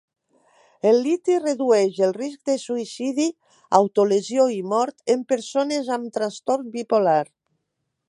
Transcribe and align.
El 0.91 0.95
liti 1.07 1.35
redueix 1.41 1.99
el 2.07 2.15
risc 2.17 2.49
de 2.51 2.57
suïcidi, 2.63 3.29
autolesió 3.83 4.49
i 4.57 4.59
mort 4.75 5.17
en 5.17 5.25
persones 5.35 5.97
amb 5.99 6.13
trastorn 6.21 6.77
bipolar. 6.79 7.25